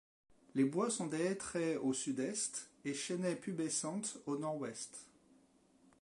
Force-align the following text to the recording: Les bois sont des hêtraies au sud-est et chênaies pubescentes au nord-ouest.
Les 0.55 0.63
bois 0.63 0.89
sont 0.89 1.05
des 1.05 1.23
hêtraies 1.27 1.77
au 1.77 1.93
sud-est 1.93 2.71
et 2.85 2.95
chênaies 2.95 3.35
pubescentes 3.35 4.17
au 4.25 4.35
nord-ouest. 4.35 5.05